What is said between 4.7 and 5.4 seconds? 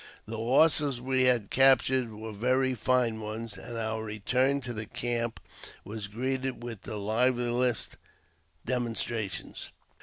the camp